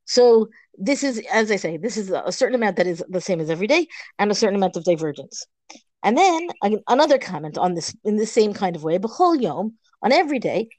So 0.05 0.47
this 0.77 1.03
is, 1.03 1.21
as 1.31 1.51
I 1.51 1.55
say, 1.55 1.77
this 1.77 1.97
is 1.97 2.09
a 2.11 2.31
certain 2.31 2.55
amount 2.55 2.77
that 2.77 2.87
is 2.87 3.03
the 3.09 3.21
same 3.21 3.39
as 3.39 3.49
every 3.49 3.67
day, 3.67 3.87
and 4.17 4.31
a 4.31 4.35
certain 4.35 4.55
amount 4.55 4.75
of 4.75 4.83
divergence. 4.83 5.45
And 6.03 6.17
then 6.17 6.47
another 6.87 7.17
comment 7.17 7.57
on 7.57 7.73
this 7.73 7.95
in 8.03 8.15
the 8.15 8.25
same 8.25 8.53
kind 8.53 8.75
of 8.75 8.83
way. 8.83 8.97
B'chol 8.97 9.41
yom 9.41 9.77
on 10.01 10.11
every 10.11 10.39
day. 10.39 10.69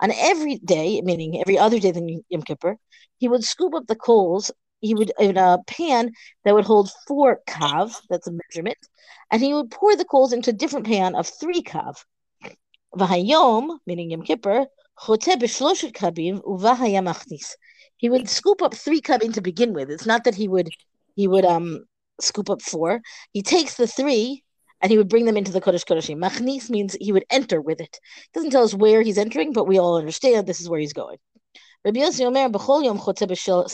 On 0.00 0.10
every 0.12 0.56
day, 0.58 1.00
meaning 1.02 1.40
every 1.40 1.58
other 1.58 1.78
day 1.78 1.90
than 1.90 2.22
Yom 2.28 2.42
Kippur, 2.42 2.76
he 3.18 3.28
would 3.28 3.44
scoop 3.44 3.74
up 3.74 3.86
the 3.86 3.96
coals. 3.96 4.50
He 4.80 4.94
would 4.94 5.12
in 5.18 5.36
a 5.36 5.58
pan 5.66 6.12
that 6.44 6.54
would 6.54 6.64
hold 6.64 6.90
four 7.06 7.40
kav. 7.46 7.94
That's 8.08 8.26
a 8.26 8.32
measurement, 8.32 8.78
and 9.30 9.42
he 9.42 9.52
would 9.52 9.70
pour 9.70 9.94
the 9.96 10.06
coals 10.06 10.32
into 10.32 10.50
a 10.50 10.54
different 10.54 10.86
pan 10.86 11.14
of 11.14 11.28
three 11.28 11.62
kav. 11.62 11.96
V'hayom, 12.96 13.78
meaning 13.86 14.10
Yom 14.10 14.22
Kippur, 14.22 14.66
he 17.96 18.08
would 18.08 18.28
scoop 18.28 18.62
up 18.62 18.74
three 18.74 19.00
kabin 19.00 19.32
to 19.34 19.40
begin 19.40 19.72
with. 19.72 19.90
It's 19.90 20.06
not 20.06 20.24
that 20.24 20.34
he 20.34 20.48
would 20.48 20.68
he 21.14 21.28
would 21.28 21.44
um 21.44 21.84
scoop 22.20 22.50
up 22.50 22.62
four. 22.62 23.00
He 23.32 23.42
takes 23.42 23.76
the 23.76 23.86
three 23.86 24.42
and 24.80 24.90
he 24.90 24.98
would 24.98 25.08
bring 25.08 25.24
them 25.24 25.36
into 25.36 25.52
the 25.52 25.60
Kodesh 25.60 25.84
Kodeshim. 25.84 26.18
Machnis 26.18 26.70
means 26.70 26.96
he 27.00 27.12
would 27.12 27.24
enter 27.30 27.60
with 27.60 27.80
it. 27.80 27.98
It 27.98 28.32
doesn't 28.34 28.50
tell 28.50 28.64
us 28.64 28.74
where 28.74 29.02
he's 29.02 29.18
entering, 29.18 29.52
but 29.52 29.66
we 29.66 29.78
all 29.78 29.96
understand 29.96 30.46
this 30.46 30.60
is 30.60 30.68
where 30.68 30.80
he's 30.80 30.92
going. 30.92 31.18
Rabbi 31.84 32.00
Yossi 32.00 32.24
Omer 32.24 32.48
b'chol 32.48 32.84
yom 32.84 32.98
b'shel 32.98 33.68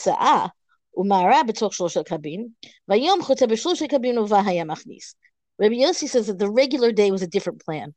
kabin 2.06 2.52
b'shlosh 2.90 3.88
kabin 3.88 4.16
uvahaya 4.16 4.66
machnis. 4.66 5.14
Rabbi 5.58 5.74
Yossi 5.74 6.08
says 6.08 6.26
that 6.26 6.38
the 6.38 6.50
regular 6.50 6.92
day 6.92 7.10
was 7.10 7.22
a 7.22 7.26
different 7.26 7.64
plan 7.64 7.94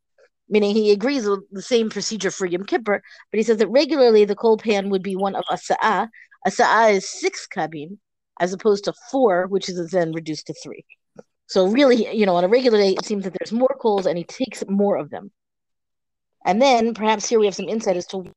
meaning 0.49 0.75
he 0.75 0.91
agrees 0.91 1.27
with 1.27 1.41
the 1.51 1.61
same 1.61 1.89
procedure 1.89 2.31
for 2.31 2.45
Yom 2.45 2.65
Kippur, 2.65 3.01
but 3.31 3.37
he 3.37 3.43
says 3.43 3.57
that 3.57 3.69
regularly 3.69 4.25
the 4.25 4.35
coal 4.35 4.57
pan 4.57 4.89
would 4.89 5.03
be 5.03 5.15
one 5.15 5.35
of 5.35 5.45
a 5.49 5.57
sa'ah. 5.57 6.09
A 6.45 6.51
sa'ah 6.51 6.89
is 6.89 7.09
six 7.09 7.47
kabin, 7.47 7.99
as 8.39 8.53
opposed 8.53 8.85
to 8.85 8.93
four, 9.11 9.47
which 9.47 9.69
is 9.69 9.91
then 9.91 10.11
reduced 10.11 10.47
to 10.47 10.53
three. 10.63 10.85
So 11.49 11.65
really, 11.65 12.15
you 12.15 12.27
know, 12.27 12.35
on 12.35 12.43
a 12.43 12.47
regular 12.47 12.77
day, 12.77 12.91
it 12.91 13.05
seems 13.05 13.23
that 13.23 13.33
there's 13.39 13.51
more 13.51 13.75
coals 13.81 14.05
and 14.05 14.17
he 14.17 14.23
takes 14.23 14.63
more 14.67 14.97
of 14.97 15.09
them. 15.09 15.31
And 16.45 16.61
then 16.61 16.93
perhaps 16.93 17.27
here 17.27 17.39
we 17.39 17.47
have 17.47 17.55
some 17.55 17.67
insight 17.67 17.97
as 17.97 18.05
to 18.07 18.31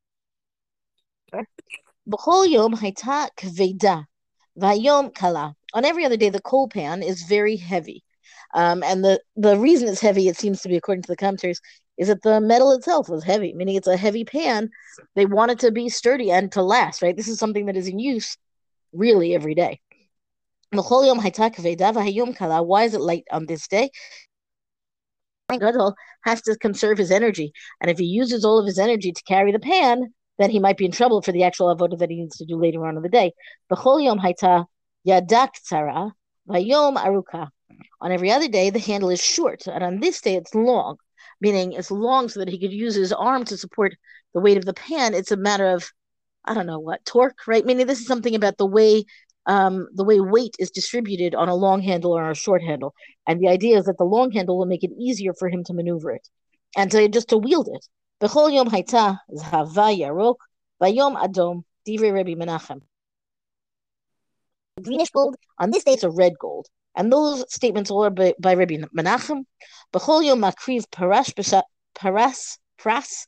yom 2.07 2.75
kveda, 2.75 4.05
vayom 4.59 5.15
kala. 5.15 5.55
On 5.75 5.85
every 5.85 6.07
other 6.07 6.17
day, 6.17 6.31
the 6.31 6.41
coal 6.41 6.69
pan 6.69 7.03
is 7.03 7.25
very 7.25 7.57
heavy. 7.57 8.03
Um, 8.55 8.83
and 8.83 9.05
the, 9.05 9.21
the 9.37 9.59
reason 9.59 9.89
it's 9.89 10.01
heavy, 10.01 10.29
it 10.29 10.39
seems 10.39 10.63
to 10.63 10.71
be 10.71 10.77
according 10.77 11.03
to 11.03 11.09
the 11.09 11.17
commentaries, 11.17 11.61
is 11.99 12.09
that 12.09 12.23
the 12.23 12.41
metal 12.41 12.73
itself 12.73 13.11
was 13.11 13.25
heavy, 13.25 13.53
meaning 13.53 13.77
it's 13.77 13.89
a 13.89 13.97
heavy 13.97 14.25
pan. 14.25 14.71
They 15.17 15.27
want 15.27 15.51
it 15.51 15.59
to 15.61 15.71
be 15.71 15.91
sturdy 15.91 16.31
and 16.31 16.51
to 16.53 16.63
last, 16.63 17.03
right? 17.03 17.17
This 17.17 17.29
is 17.29 17.39
something 17.39 17.67
that 17.67 17.77
is 17.77 17.89
in 17.89 17.99
use 17.99 18.39
really 18.95 19.35
every 19.35 19.55
day. 19.55 19.81
Why 20.73 20.81
is 22.85 22.95
it 22.95 23.01
light 23.01 23.25
on 23.31 23.47
this 23.47 23.69
day? 23.69 23.91
Gadol 25.51 25.95
has 26.25 26.43
to 26.43 26.57
conserve 26.57 26.99
his 26.99 27.11
energy, 27.11 27.53
and 27.81 27.91
if 27.91 27.99
he 27.99 28.07
uses 28.07 28.45
all 28.45 28.59
of 28.59 28.67
his 28.67 28.79
energy 28.79 29.13
to 29.13 29.23
carry 29.25 29.53
the 29.53 29.59
pan, 29.59 30.15
then 30.39 30.51
he 30.51 30.59
might 30.59 30.79
be 30.79 30.87
in 30.87 30.93
trouble 30.93 31.21
for 31.21 31.33
the 31.33 31.45
actual 31.45 31.75
avodah 31.75 31.99
that 31.99 32.11
he 32.11 32.17
needs 32.17 32.39
to 32.39 32.47
do 32.47 32.59
later 32.59 32.87
on 32.87 32.97
in 32.97 33.03
the 33.03 33.09
day. 33.09 33.33
On 38.01 38.11
every 38.11 38.31
other 38.31 38.49
day, 38.49 38.71
the 38.71 38.79
handle 38.79 39.11
is 39.11 39.23
short, 39.23 39.67
and 39.67 39.85
on 39.85 40.01
this 40.01 40.21
day, 40.21 40.37
it's 40.37 40.55
long 40.55 40.97
meaning 41.43 41.73
it's 41.73 41.91
long 41.91 42.29
so 42.29 42.41
that 42.41 42.49
he 42.49 42.59
could 42.59 42.73
use 42.73 42.95
his 42.95 43.13
arm 43.13 43.45
to 43.45 43.59
support 43.59 43.95
the 44.33 44.41
weight 44.41 44.57
of 44.57 44.65
the 44.65 44.73
pan. 44.73 45.13
It's 45.13 45.33
a 45.33 45.37
matter 45.37 45.67
of, 45.67 45.91
I 46.45 46.55
don't 46.55 46.67
know 46.67 46.79
what, 46.79 47.05
torque, 47.05 47.47
right? 47.47 47.67
Meaning 47.67 47.87
this 47.87 48.01
is 48.01 48.07
something 48.07 48.35
about 48.35 48.57
the 48.57 48.67
way 48.67 49.05
um, 49.47 49.89
the 49.95 50.05
way 50.05 50.21
weight 50.21 50.55
is 50.59 50.71
distributed 50.71 51.35
on 51.35 51.49
a 51.49 51.55
long 51.55 51.83
handle 51.83 52.13
or 52.13 52.31
a 52.31 52.35
short 52.35 52.63
handle. 52.63 52.95
And 53.27 53.41
the 53.41 53.49
idea 53.49 53.79
is 53.79 53.87
that 53.87 53.99
the 53.99 54.05
long 54.05 54.31
handle 54.31 54.59
will 54.59 54.67
make 54.67 54.85
it 54.85 54.91
easier 54.99 55.35
for 55.35 55.49
him 55.49 55.65
to 55.65 55.75
maneuver 55.75 56.13
it 56.13 56.29
and 56.77 56.91
to 56.91 57.09
just 57.09 57.29
to 57.29 57.39
wield 57.39 57.69
it. 57.69 57.87
Greenish 64.83 65.11
gold. 65.11 65.37
On 65.59 65.71
this 65.71 65.85
day, 65.85 65.93
it's 65.93 66.03
a 66.03 66.11
red 66.11 66.39
gold. 66.39 66.69
And 66.95 67.13
those 67.13 67.53
statements 67.53 67.91
are 67.91 68.11
by, 68.11 68.35
by 68.39 68.55
Rabbi 68.55 68.77
Menachem. 68.97 69.45
B'chol 69.93 70.25
yom 70.25 70.41
makriv 70.41 70.85
parash 70.91 71.35
paras 71.95 72.59
pras 72.79 73.27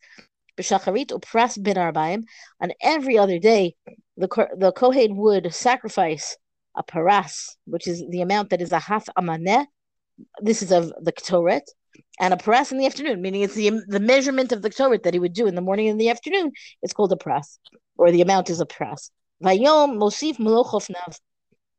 b'shacharit 0.56 1.09
upras 1.09 1.62
bin 1.62 1.76
arbaim. 1.76 2.25
On 2.61 2.73
every 2.80 3.18
other 3.18 3.38
day, 3.38 3.75
the 4.16 4.28
the 4.56 4.73
kohen 4.73 5.16
would 5.16 5.52
sacrifice 5.54 6.37
a 6.76 6.83
paras, 6.83 7.56
which 7.66 7.87
is 7.87 8.04
the 8.11 8.21
amount 8.21 8.50
that 8.50 8.61
is 8.61 8.73
a 8.73 8.78
half 8.78 9.06
amaneh. 9.18 9.66
This 10.40 10.62
is 10.62 10.71
of 10.71 10.92
the 11.00 11.12
ketoret, 11.12 11.66
and 12.21 12.33
a 12.33 12.37
paras 12.37 12.73
in 12.73 12.78
the 12.78 12.87
afternoon, 12.87 13.23
meaning 13.23 13.42
it's 13.42 13.54
the 13.54 13.71
the 13.88 14.00
measurement 14.00 14.52
of 14.52 14.62
the 14.62 14.71
ketoret 14.71 15.02
that 15.02 15.14
he 15.14 15.21
would 15.21 15.33
do 15.33 15.47
in 15.47 15.54
the 15.54 15.61
morning 15.61 15.88
and 15.88 16.00
the 16.00 16.11
afternoon. 16.11 16.52
It's 16.83 16.92
called 16.92 17.12
a 17.12 17.16
paras, 17.16 17.59
or 17.97 18.11
the 18.11 18.23
amount 18.23 18.50
is 18.50 18.61
a 18.61 18.66
paras. 18.66 19.11
Vayom 19.42 19.99
mosif 19.99 20.37
melochofnav 20.38 21.18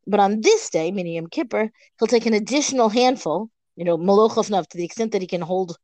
but 0.07 0.19
on 0.19 0.41
this 0.41 0.69
day, 0.69 0.91
meaning 0.91 1.13
Yom 1.13 1.27
Kippur, 1.27 1.71
he'll 1.99 2.07
take 2.07 2.25
an 2.25 2.33
additional 2.33 2.89
handful, 2.89 3.49
you 3.75 3.83
know, 3.83 3.97
Malochovnav, 3.97 4.67
to 4.67 4.77
the 4.77 4.85
extent 4.85 5.11
that 5.13 5.21
he 5.21 5.27
can 5.27 5.41
hold. 5.41 5.77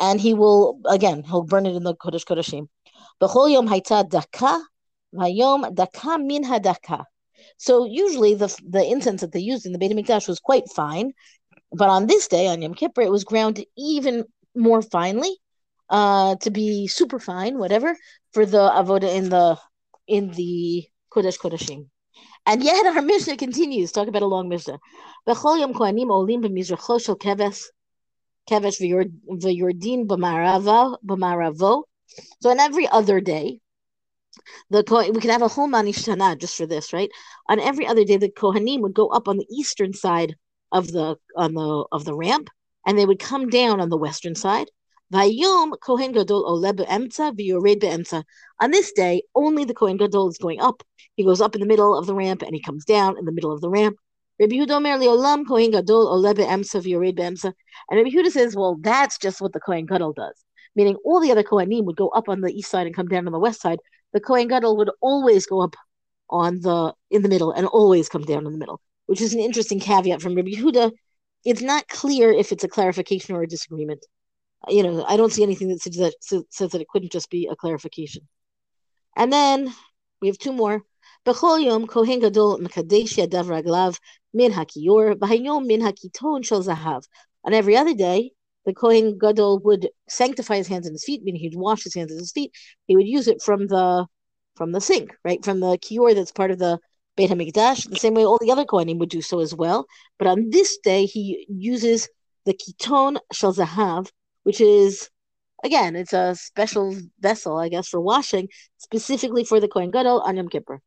And 0.00 0.20
he 0.20 0.34
will, 0.34 0.80
again, 0.86 1.22
he'll 1.24 1.42
burn 1.42 1.66
it 1.66 1.76
in 1.76 1.84
the 1.84 1.94
Kodesh 1.94 2.24
Kodeshim. 2.24 2.68
B'chol 3.20 3.52
yom 3.52 3.68
haita 3.68 4.08
daka, 4.08 4.62
vayom 5.14 5.74
daka 5.74 6.18
min 6.18 6.44
hadaka. 6.44 7.04
So 7.58 7.84
usually 7.84 8.34
the 8.34 8.54
the 8.68 8.84
incense 8.84 9.20
that 9.20 9.32
they 9.32 9.40
used 9.40 9.66
in 9.66 9.72
the 9.72 9.78
Beit 9.78 9.92
HaMikdash 9.92 10.28
was 10.28 10.40
quite 10.40 10.64
fine, 10.74 11.12
but 11.72 11.88
on 11.88 12.06
this 12.06 12.28
day, 12.28 12.46
on 12.48 12.62
Yom 12.62 12.74
Kippur, 12.74 13.02
it 13.02 13.10
was 13.10 13.24
ground 13.24 13.64
even 13.76 14.24
more 14.54 14.82
finely, 14.82 15.36
uh, 15.90 16.36
to 16.36 16.50
be 16.50 16.86
super 16.86 17.18
fine, 17.18 17.58
whatever, 17.58 17.96
for 18.32 18.46
the 18.46 18.70
avoda 18.70 19.12
in 19.14 19.28
the 19.28 19.58
in 20.06 20.30
the 20.32 20.84
Kodesh 21.12 21.38
Kodeshim. 21.38 21.88
And 22.46 22.62
yet 22.62 22.86
our 22.86 23.02
Mishnah 23.12 23.36
continues. 23.36 23.92
Talk 23.92 24.08
about 24.08 24.22
a 24.22 24.26
long 24.26 24.48
Mishnah. 24.48 24.78
B'chol 25.26 25.60
yom 25.60 25.74
kohanim 25.74 26.10
olim 26.10 26.42
b'mizracho 26.42 27.02
shel 27.04 27.16
keves 27.16 27.64
kevesh 28.48 28.80
v'yordin 28.80 30.06
b'maravo. 30.06 31.82
So 32.40 32.50
on 32.50 32.60
every 32.60 32.86
other 32.88 33.20
day, 33.20 33.60
the 34.70 35.10
we 35.14 35.20
can 35.20 35.30
have 35.30 35.42
a 35.42 35.48
whole 35.48 35.68
manishtana 35.68 36.38
just 36.38 36.56
for 36.56 36.66
this, 36.66 36.92
right? 36.92 37.10
On 37.48 37.60
every 37.60 37.86
other 37.86 38.04
day, 38.04 38.16
the 38.16 38.28
kohanim 38.28 38.80
would 38.80 38.94
go 38.94 39.08
up 39.08 39.28
on 39.28 39.38
the 39.38 39.46
eastern 39.50 39.92
side 39.92 40.36
of 40.72 40.92
the 40.92 41.16
on 41.36 41.54
the 41.54 41.84
of 41.92 42.04
the 42.04 42.14
ramp, 42.14 42.48
and 42.86 42.98
they 42.98 43.06
would 43.06 43.18
come 43.18 43.48
down 43.48 43.80
on 43.80 43.88
the 43.88 43.96
western 43.96 44.34
side. 44.34 44.70
Vayom 45.12 45.72
kohen 45.80 46.12
gadol. 46.12 46.44
On 48.60 48.70
this 48.70 48.92
day, 48.92 49.22
only 49.34 49.64
the 49.64 49.74
kohen 49.74 49.96
gadol 49.96 50.28
is 50.28 50.38
going 50.38 50.60
up, 50.60 50.82
he 51.16 51.24
goes 51.24 51.40
up 51.40 51.54
in 51.54 51.60
the 51.60 51.66
middle 51.66 51.96
of 51.96 52.06
the 52.06 52.14
ramp 52.14 52.42
and 52.42 52.54
he 52.54 52.60
comes 52.60 52.84
down 52.84 53.16
in 53.18 53.24
the 53.24 53.32
middle 53.32 53.52
of 53.52 53.60
the 53.60 53.70
ramp. 53.70 53.96
Rabbi 54.40 54.56
Leolam 54.56 55.46
Kohen 55.46 55.70
Gadol. 55.70 56.26
And 56.26 56.36
Rabbi 56.36 58.10
Yehuda 58.10 58.30
says, 58.30 58.56
well, 58.56 58.76
that's 58.80 59.18
just 59.18 59.40
what 59.40 59.52
the 59.52 59.60
Kohen 59.60 59.86
Gadol 59.86 60.12
does. 60.12 60.44
Meaning 60.74 60.96
all 61.04 61.20
the 61.20 61.30
other 61.30 61.44
Kohanim 61.44 61.84
would 61.84 61.96
go 61.96 62.08
up 62.08 62.28
on 62.28 62.40
the 62.40 62.52
east 62.52 62.68
side 62.70 62.86
and 62.86 62.96
come 62.96 63.06
down 63.06 63.26
on 63.26 63.32
the 63.32 63.38
west 63.38 63.60
side 63.60 63.78
The 64.13 64.19
Kohen 64.19 64.47
Gadol 64.47 64.77
would 64.77 64.91
always 65.01 65.45
go 65.45 65.61
up 65.61 65.75
on 66.29 66.61
the 66.61 66.93
in 67.09 67.21
the 67.21 67.29
middle 67.29 67.51
and 67.51 67.65
always 67.67 68.09
come 68.09 68.23
down 68.23 68.45
in 68.45 68.51
the 68.51 68.57
middle, 68.57 68.79
which 69.07 69.21
is 69.21 69.33
an 69.33 69.39
interesting 69.39 69.79
caveat 69.79 70.21
from 70.21 70.35
Rabbi 70.35 70.51
Yehuda. 70.51 70.91
It's 71.45 71.61
not 71.61 71.87
clear 71.87 72.31
if 72.31 72.51
it's 72.51 72.63
a 72.63 72.67
clarification 72.67 73.35
or 73.35 73.43
a 73.43 73.47
disagreement. 73.47 74.05
You 74.67 74.83
know, 74.83 75.05
I 75.07 75.15
don't 75.15 75.31
see 75.31 75.43
anything 75.43 75.69
that 75.69 75.81
says 75.81 75.95
that, 75.95 76.45
says 76.49 76.71
that 76.71 76.81
it 76.81 76.89
couldn't 76.89 77.11
just 77.11 77.29
be 77.29 77.47
a 77.47 77.55
clarification. 77.55 78.27
And 79.15 79.31
then 79.31 79.73
we 80.21 80.27
have 80.27 80.37
two 80.37 80.53
more. 80.53 80.83
בכל 81.25 81.59
יום 81.65 81.87
כהן 81.87 82.19
גדול 82.19 82.61
מקדש 82.61 83.17
ידיו 83.17 83.45
רגליו 83.49 83.91
מן 84.33 84.51
הכיור, 84.51 85.01
והיום 85.21 85.63
מן 85.67 85.81
הקיטון 85.81 86.43
של 86.43 86.61
זהב. 86.61 87.01
On 87.47 87.53
every 87.53 87.75
other 87.77 87.93
day, 87.93 88.31
the 88.64 88.74
Kohen 88.74 89.18
Gadol 89.18 89.60
would 89.60 89.88
sanctify 90.08 90.56
his 90.56 90.68
hands 90.68 90.86
and 90.86 90.94
his 90.94 91.04
feet, 91.04 91.22
meaning 91.22 91.40
he'd 91.40 91.56
wash 91.56 91.84
his 91.84 91.94
hands 91.94 92.10
and 92.10 92.20
his 92.20 92.32
feet. 92.32 92.52
He 92.86 92.96
would 92.96 93.06
use 93.06 93.28
it 93.28 93.42
from 93.42 93.66
the 93.66 94.06
from 94.56 94.72
the 94.72 94.80
sink, 94.80 95.16
right, 95.24 95.44
from 95.44 95.60
the 95.60 95.78
kior 95.78 96.14
that's 96.14 96.30
part 96.30 96.50
of 96.50 96.58
the 96.58 96.78
Beit 97.16 97.30
Hamikdash. 97.30 97.90
The 97.90 97.96
same 97.96 98.14
way 98.14 98.24
all 98.24 98.38
the 98.40 98.52
other 98.52 98.64
Kohanim 98.64 98.98
would 98.98 99.08
do 99.08 99.22
so 99.22 99.40
as 99.40 99.54
well. 99.54 99.86
But 100.18 100.28
on 100.28 100.50
this 100.50 100.78
day, 100.78 101.06
he 101.06 101.46
uses 101.48 102.08
the 102.44 102.54
kiton 102.54 103.18
shel 103.32 103.52
zahav, 103.52 104.10
which 104.44 104.60
is 104.60 105.10
again, 105.64 105.96
it's 105.96 106.12
a 106.12 106.34
special 106.36 106.94
vessel, 107.20 107.56
I 107.56 107.68
guess, 107.68 107.88
for 107.88 108.00
washing, 108.00 108.48
specifically 108.78 109.44
for 109.44 109.60
the 109.60 109.68
Kohen 109.68 109.90
Gadol 109.90 110.20
on 110.20 110.36
Yom 110.36 110.48
Kippur. 110.48 110.80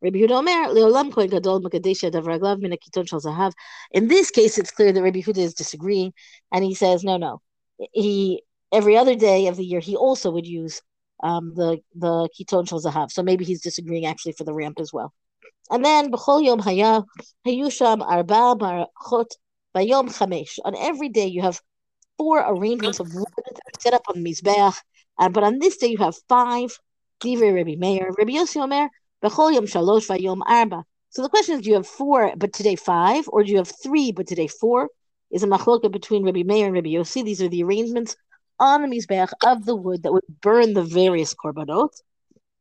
Rabbi 0.00 0.18
Yehuda 0.18 0.30
Omer, 0.30 0.74
Leolam 0.74 1.12
Kohen 1.12 1.30
Gadol 1.30 1.60
Makadesha 1.62 2.10
Davraglav 2.10 2.60
Min 2.60 2.72
Akiton 2.72 3.08
Shal 3.08 3.20
Zahav. 3.20 3.52
In 3.90 4.08
this 4.08 4.30
case, 4.30 4.58
it's 4.58 4.70
clear 4.70 4.92
that 4.92 5.02
Rabbi 5.02 5.20
Huda 5.20 5.38
is 5.38 5.54
disagreeing, 5.54 6.12
and 6.52 6.64
he 6.64 6.74
says, 6.74 7.04
no, 7.04 7.16
no. 7.16 7.40
He 7.92 8.42
every 8.72 8.96
other 8.96 9.14
day 9.14 9.48
of 9.48 9.56
the 9.56 9.64
year 9.64 9.80
he 9.80 9.96
also 9.96 10.30
would 10.30 10.46
use 10.46 10.80
um, 11.22 11.52
the 11.54 11.78
the 11.94 12.28
Kiton 12.38 12.68
Shel 12.68 12.80
Zahav. 12.80 13.10
So 13.10 13.22
maybe 13.22 13.44
he's 13.44 13.62
disagreeing 13.62 14.06
actually 14.06 14.32
for 14.32 14.44
the 14.44 14.54
ramp 14.54 14.78
as 14.80 14.92
well. 14.92 15.12
And 15.70 15.84
then 15.84 16.10
B'chol 16.12 16.44
Yom 16.44 16.58
Haya 16.58 17.02
Hayusham 17.46 18.02
Arba 18.02 18.56
Marachot 18.60 19.30
Bayom 19.74 20.08
Chamesh. 20.08 20.58
On 20.64 20.76
every 20.76 21.08
day 21.08 21.26
you 21.26 21.42
have 21.42 21.60
four 22.18 22.38
arrangements 22.40 23.00
of 23.00 23.12
wood 23.14 23.26
set 23.80 23.94
up 23.94 24.02
on 24.08 24.22
Mizbeach, 24.22 24.76
and 25.18 25.34
but 25.34 25.44
on 25.44 25.58
this 25.58 25.76
day 25.78 25.88
you 25.88 25.98
have 25.98 26.14
five. 26.28 26.76
Divrei 27.22 27.54
Rabbi 27.54 27.76
Meir, 27.78 28.10
Rabbi 28.18 28.32
Yossi 28.32 28.60
Omer, 28.60 28.88
Vayom. 29.22 30.84
So 31.10 31.22
the 31.22 31.28
question 31.28 31.56
is, 31.56 31.62
do 31.62 31.68
you 31.68 31.76
have 31.76 31.86
four, 31.86 32.32
but 32.36 32.52
today 32.52 32.76
five, 32.76 33.28
or 33.28 33.44
do 33.44 33.50
you 33.50 33.58
have 33.58 33.72
three, 33.82 34.12
but 34.12 34.26
today 34.26 34.48
four? 34.48 34.88
Is 35.30 35.42
a 35.42 35.46
machloka 35.46 35.90
between 35.90 36.24
Rabbi 36.24 36.42
Meir 36.42 36.66
and 36.66 36.74
Rabbi 36.74 36.90
Yossi. 36.90 37.24
These 37.24 37.40
are 37.40 37.48
the 37.48 37.62
arrangements 37.62 38.16
on 38.60 38.82
the 38.82 38.88
mizbeach 38.88 39.32
of 39.44 39.64
the 39.64 39.74
wood 39.74 40.02
that 40.02 40.12
would 40.12 40.24
burn 40.42 40.74
the 40.74 40.82
various 40.82 41.34
korbanot. 41.34 41.88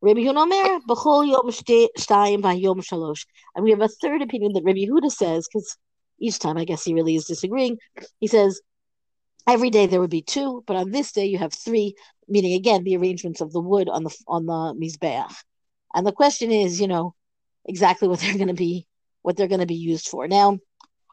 Rabbi 0.02 0.22
Yehuda 0.22 0.82
b'chol 0.88 1.28
yom 1.28 1.50
shtayim 1.52 2.42
v'yom 2.42 2.82
shalosh. 2.82 3.26
And 3.56 3.66
we 3.66 3.72
have 3.72 3.82
a 3.82 3.90
third 3.90 4.22
opinion 4.22 4.54
that 4.54 4.64
Rabbi 4.64 4.86
Yehuda 4.86 5.12
says, 5.12 5.48
because 5.48 5.78
each 6.20 6.40
time 6.40 6.58
I 6.58 6.64
guess 6.64 6.84
he 6.84 6.94
really 6.94 7.16
is 7.16 7.26
disagreeing. 7.26 7.78
He 8.20 8.28
says 8.28 8.62
every 9.48 9.70
day 9.70 9.86
there 9.86 10.00
would 10.00 10.10
be 10.10 10.22
two, 10.22 10.64
but 10.66 10.78
on 10.78 10.92
this 10.92 11.12
day 11.12 11.26
you 11.26 11.38
have 11.40 11.54
three, 11.54 11.96
meaning 12.30 12.54
again 12.54 12.84
the 12.84 12.96
arrangements 12.96 13.42
of 13.42 13.52
the 13.52 13.60
wood 13.62 13.90
on 13.90 14.04
the 14.06 14.16
on 14.28 14.46
the 14.46 14.74
mizbeach. 14.80 15.34
And 15.94 16.06
the 16.06 16.12
question 16.12 16.52
is, 16.52 16.80
you 16.80 16.88
know, 16.88 17.16
exactly 17.66 18.08
what 18.08 18.20
they're 18.22 18.36
going 18.38 18.48
to 18.48 18.54
be, 18.54 18.88
what 19.22 19.38
they're 19.38 19.48
going 19.48 19.62
to 19.62 19.68
be 19.68 19.76
used 19.76 20.08
for. 20.08 20.28
Now, 20.28 20.60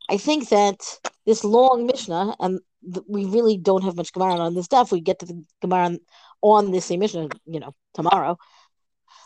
I 0.08 0.16
think 0.16 0.49
that 0.50 0.80
this 1.26 1.44
long 1.44 1.87
Mishnah, 1.87 2.37
and 2.40 2.61
th- 2.92 3.04
we 3.08 3.26
really 3.26 3.58
don't 3.58 3.85
have 3.85 3.97
much 3.97 4.12
Gemara 4.12 4.37
on 4.37 4.54
this 4.54 4.64
stuff. 4.66 4.92
We 4.92 5.00
get 5.00 5.18
to 5.20 5.26
the 5.26 5.44
Gemara 5.61 5.85
on, 5.87 5.99
on 6.42 6.70
this 6.70 6.87
same 6.87 7.00
Mishnah, 7.00 7.28
you 7.47 7.61
know, 7.61 7.75
tomorrow. 7.94 8.38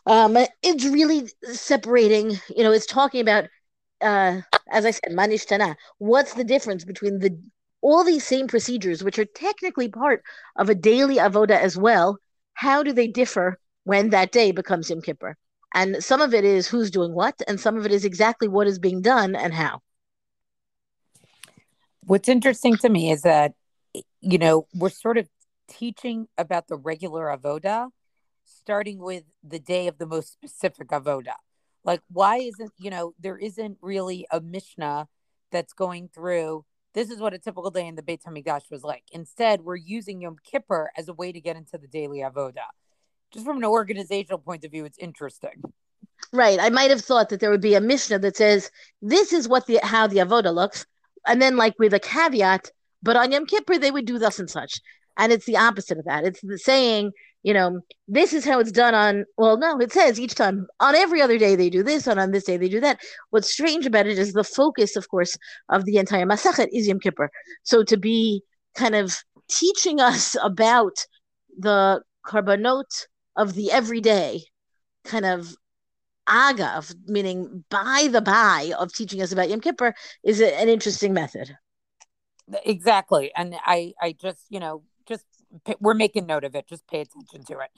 Um, 0.06 0.36
it's 0.62 0.84
really 0.84 1.28
separating. 1.44 2.38
You 2.54 2.64
know, 2.64 2.72
it's 2.72 2.86
talking 2.86 3.20
about, 3.20 3.44
uh, 4.00 4.40
as 4.70 4.84
I 4.84 4.90
said, 4.90 5.12
manish 5.12 5.46
tana. 5.46 5.76
What's 5.98 6.34
the 6.34 6.44
difference 6.44 6.84
between 6.84 7.18
the 7.20 7.38
all 7.80 8.04
these 8.04 8.24
same 8.24 8.46
procedures, 8.48 9.02
which 9.02 9.18
are 9.18 9.24
technically 9.24 9.88
part 9.88 10.22
of 10.56 10.68
a 10.68 10.74
daily 10.74 11.16
avoda 11.16 11.58
as 11.58 11.76
well? 11.76 12.18
How 12.54 12.82
do 12.82 12.92
they 12.92 13.08
differ 13.08 13.58
when 13.84 14.10
that 14.10 14.32
day 14.32 14.52
becomes 14.52 14.90
Yom 14.90 15.02
Kippur? 15.02 15.36
And 15.74 16.02
some 16.02 16.20
of 16.20 16.34
it 16.34 16.44
is 16.44 16.66
who's 16.68 16.90
doing 16.90 17.14
what, 17.14 17.40
and 17.48 17.58
some 17.58 17.76
of 17.76 17.86
it 17.86 17.92
is 17.92 18.04
exactly 18.04 18.48
what 18.48 18.66
is 18.66 18.78
being 18.78 19.00
done 19.00 19.34
and 19.34 19.54
how. 19.54 19.80
What's 22.04 22.28
interesting 22.28 22.76
to 22.78 22.88
me 22.88 23.10
is 23.10 23.22
that, 23.22 23.52
you 24.20 24.38
know, 24.38 24.66
we're 24.74 24.90
sort 24.90 25.18
of 25.18 25.28
teaching 25.68 26.28
about 26.36 26.68
the 26.68 26.76
regular 26.76 27.26
avoda, 27.26 27.88
starting 28.44 28.98
with 28.98 29.24
the 29.42 29.58
day 29.58 29.86
of 29.88 29.98
the 29.98 30.06
most 30.06 30.32
specific 30.32 30.88
avoda. 30.88 31.34
Like, 31.84 32.02
why 32.10 32.38
isn't, 32.38 32.72
you 32.78 32.90
know, 32.90 33.14
there 33.18 33.38
isn't 33.38 33.78
really 33.80 34.26
a 34.30 34.40
Mishnah 34.40 35.08
that's 35.50 35.72
going 35.72 36.08
through 36.08 36.64
this 36.94 37.10
is 37.10 37.20
what 37.20 37.34
a 37.34 37.38
typical 37.38 37.70
day 37.70 37.86
in 37.86 37.94
the 37.94 38.02
Beit 38.02 38.22
HaMikdash 38.22 38.70
was 38.70 38.84
like. 38.84 39.04
Instead, 39.12 39.62
we're 39.62 39.76
using 39.76 40.20
Yom 40.20 40.36
Kippur 40.44 40.90
as 40.96 41.08
a 41.08 41.14
way 41.14 41.32
to 41.32 41.40
get 41.40 41.56
into 41.56 41.78
the 41.78 41.86
daily 41.86 42.18
avoda. 42.18 42.66
Just 43.32 43.46
from 43.46 43.58
an 43.58 43.64
organizational 43.64 44.38
point 44.38 44.64
of 44.64 44.70
view, 44.70 44.84
it's 44.84 44.98
interesting. 44.98 45.62
Right. 46.32 46.58
I 46.60 46.70
might 46.70 46.90
have 46.90 47.00
thought 47.00 47.28
that 47.30 47.40
there 47.40 47.50
would 47.50 47.60
be 47.60 47.74
a 47.74 47.80
Mishnah 47.80 48.18
that 48.20 48.36
says 48.36 48.70
this 49.00 49.32
is 49.32 49.48
what 49.48 49.66
the 49.66 49.80
how 49.82 50.06
the 50.06 50.18
avoda 50.18 50.54
looks, 50.54 50.86
and 51.26 51.40
then 51.40 51.56
like 51.56 51.74
with 51.78 51.94
a 51.94 52.00
caveat, 52.00 52.70
but 53.02 53.16
on 53.16 53.32
Yom 53.32 53.46
Kippur 53.46 53.78
they 53.78 53.90
would 53.90 54.06
do 54.06 54.18
thus 54.18 54.38
and 54.38 54.48
such. 54.48 54.80
And 55.16 55.32
it's 55.32 55.46
the 55.46 55.58
opposite 55.58 55.98
of 55.98 56.06
that. 56.06 56.24
It's 56.24 56.40
the 56.40 56.58
saying, 56.58 57.12
you 57.42 57.52
know, 57.52 57.80
this 58.08 58.32
is 58.32 58.46
how 58.46 58.60
it's 58.60 58.72
done 58.72 58.94
on 58.94 59.24
well, 59.36 59.58
no, 59.58 59.78
it 59.78 59.92
says 59.92 60.18
each 60.20 60.34
time 60.34 60.66
on 60.80 60.94
every 60.94 61.20
other 61.20 61.38
day 61.38 61.56
they 61.56 61.70
do 61.70 61.82
this, 61.82 62.06
and 62.06 62.20
on 62.20 62.30
this 62.30 62.44
day 62.44 62.56
they 62.56 62.68
do 62.68 62.80
that. 62.80 63.00
What's 63.30 63.52
strange 63.52 63.86
about 63.86 64.06
it 64.06 64.18
is 64.18 64.32
the 64.32 64.44
focus, 64.44 64.96
of 64.96 65.08
course, 65.08 65.36
of 65.68 65.84
the 65.84 65.98
entire 65.98 66.26
Masachet 66.26 66.68
is 66.72 66.86
Yom 66.86 67.00
Kippur. 67.00 67.30
So 67.62 67.82
to 67.84 67.96
be 67.96 68.42
kind 68.74 68.94
of 68.94 69.16
teaching 69.50 70.00
us 70.00 70.36
about 70.42 71.04
the 71.58 72.02
korbanot 72.24 73.06
of 73.36 73.54
the 73.54 73.72
everyday 73.72 74.44
kind 75.04 75.24
of 75.24 75.54
agav, 76.28 76.94
meaning 77.06 77.64
by 77.70 78.08
the 78.10 78.20
by 78.20 78.72
of 78.78 78.92
teaching 78.92 79.22
us 79.22 79.32
about 79.32 79.50
Yom 79.50 79.60
Kippur, 79.60 79.94
is 80.22 80.40
an 80.40 80.68
interesting 80.68 81.12
method. 81.12 81.56
Exactly, 82.64 83.32
and 83.36 83.54
I, 83.64 83.94
I 84.00 84.12
just, 84.12 84.44
you 84.50 84.60
know, 84.60 84.82
just 85.06 85.24
we're 85.80 85.94
making 85.94 86.26
note 86.26 86.44
of 86.44 86.54
it. 86.54 86.68
Just 86.68 86.86
pay 86.86 87.00
attention 87.00 87.44
to 87.44 87.58
it. 87.60 87.70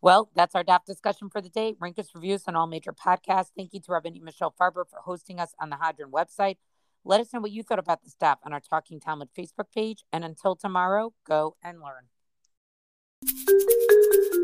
Well, 0.00 0.30
that's 0.34 0.54
our 0.54 0.62
DAF 0.62 0.84
discussion 0.84 1.30
for 1.30 1.40
the 1.40 1.48
day. 1.48 1.74
Rank 1.80 1.98
us 1.98 2.10
reviews 2.14 2.44
on 2.46 2.54
all 2.54 2.66
major 2.66 2.92
podcasts. 2.92 3.50
Thank 3.56 3.72
you 3.72 3.80
to 3.80 3.92
Rabbi 3.92 4.10
Michelle 4.22 4.54
Farber 4.60 4.84
for 4.88 5.00
hosting 5.04 5.40
us 5.40 5.54
on 5.58 5.70
the 5.70 5.76
Hadran 5.76 6.10
website. 6.12 6.58
Let 7.04 7.20
us 7.20 7.32
know 7.32 7.40
what 7.40 7.50
you 7.50 7.62
thought 7.62 7.78
about 7.78 8.02
the 8.04 8.10
staff 8.10 8.38
on 8.44 8.52
our 8.52 8.60
Talking 8.60 9.00
Talmud 9.00 9.28
Facebook 9.36 9.72
page. 9.74 10.04
And 10.12 10.24
until 10.24 10.54
tomorrow, 10.54 11.14
go 11.26 11.56
and 11.62 11.80
learn. 11.80 12.06